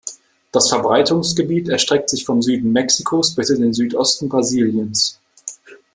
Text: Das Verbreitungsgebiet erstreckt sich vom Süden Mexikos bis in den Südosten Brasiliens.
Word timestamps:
Das 0.51 0.67
Verbreitungsgebiet 0.69 1.69
erstreckt 1.69 2.09
sich 2.09 2.25
vom 2.25 2.41
Süden 2.41 2.71
Mexikos 2.71 3.35
bis 3.35 3.51
in 3.51 3.61
den 3.61 3.73
Südosten 3.75 4.29
Brasiliens. 4.29 5.19